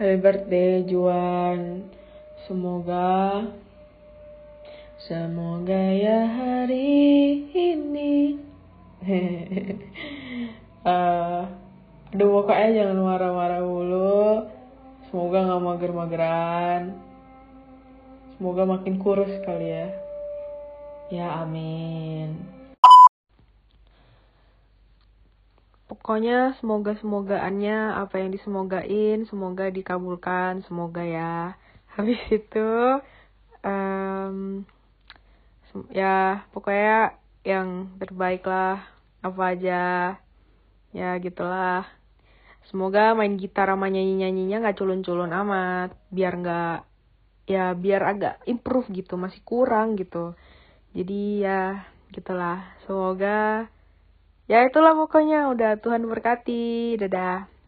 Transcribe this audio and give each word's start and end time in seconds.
Happy 0.00 0.16
birthday 0.16 0.80
Juan. 0.88 1.84
Semoga 2.48 3.44
Semoga 4.96 5.76
ya 5.92 6.24
hari 6.24 7.44
ini. 7.52 8.40
Uh, 10.88 11.44
Aduh 12.16 12.32
pokoknya 12.32 12.80
jangan 12.80 12.96
marah-marah 12.96 13.60
dulu 13.60 14.48
Semoga 15.12 15.52
gak 15.52 15.64
mager-mageran. 15.68 16.96
Semoga 18.40 18.64
makin 18.64 18.96
kurus 18.96 19.36
kali 19.44 19.68
ya. 19.68 19.92
Ya 21.12 21.44
amin 21.44 22.59
Pokoknya 26.00 26.56
semoga 26.56 26.96
semogaannya 26.96 27.92
apa 27.92 28.24
yang 28.24 28.32
disemogain 28.32 29.28
semoga 29.28 29.68
dikabulkan 29.68 30.64
semoga 30.64 31.04
ya. 31.04 31.60
Habis 31.94 32.16
itu 32.32 32.68
um, 33.60 34.64
ya 35.92 36.48
pokoknya 36.56 37.20
yang 37.44 37.92
terbaik 38.00 38.48
lah 38.48 38.80
apa 39.20 39.42
aja 39.52 39.82
ya 40.96 41.10
gitulah. 41.20 41.84
Semoga 42.72 43.12
main 43.12 43.36
gitar 43.36 43.68
sama 43.68 43.92
nyanyi 43.92 44.24
nyanyinya 44.24 44.64
nggak 44.64 44.80
culun-culun 44.80 45.36
amat 45.36 45.92
biar 46.08 46.32
nggak 46.40 46.76
ya 47.44 47.76
biar 47.76 48.02
agak 48.08 48.34
improve 48.48 48.88
gitu 48.88 49.20
masih 49.20 49.44
kurang 49.44 50.00
gitu. 50.00 50.32
Jadi 50.96 51.44
ya 51.44 51.84
gitulah. 52.08 52.64
Semoga 52.88 53.68
ya 54.50 54.66
itulah 54.66 54.92
pokoknya. 54.98 55.46
Udah 55.54 55.78
Tuhan 55.78 56.02
berkati. 56.10 56.98
Dadah 56.98 57.59